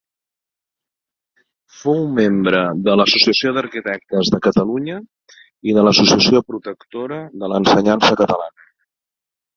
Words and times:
Fou 1.81 1.99
membre 2.21 2.61
de 2.87 2.95
l’Associació 3.01 3.53
d’Arquitectes 3.57 4.33
de 4.37 4.39
Catalunya 4.47 4.97
i 5.73 5.77
de 5.79 5.85
l’Associació 5.89 6.45
Protectora 6.51 7.21
de 7.45 7.51
l’Ensenyança 7.55 8.15
Catalana. 8.25 8.71